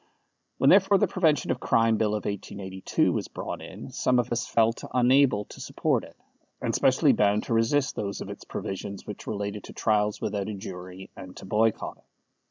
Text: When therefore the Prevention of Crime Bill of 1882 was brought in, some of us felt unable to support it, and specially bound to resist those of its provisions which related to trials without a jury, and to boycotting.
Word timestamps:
When 0.57 0.71
therefore 0.71 0.97
the 0.97 1.05
Prevention 1.05 1.51
of 1.51 1.59
Crime 1.59 1.97
Bill 1.97 2.15
of 2.15 2.25
1882 2.25 3.13
was 3.13 3.27
brought 3.27 3.61
in, 3.61 3.91
some 3.91 4.17
of 4.17 4.31
us 4.31 4.47
felt 4.47 4.83
unable 4.95 5.45
to 5.45 5.61
support 5.61 6.03
it, 6.05 6.17
and 6.59 6.73
specially 6.73 7.13
bound 7.13 7.43
to 7.43 7.53
resist 7.53 7.95
those 7.95 8.19
of 8.19 8.27
its 8.31 8.43
provisions 8.43 9.05
which 9.05 9.27
related 9.27 9.65
to 9.65 9.73
trials 9.73 10.19
without 10.19 10.49
a 10.49 10.55
jury, 10.55 11.11
and 11.15 11.37
to 11.37 11.45
boycotting. 11.45 12.01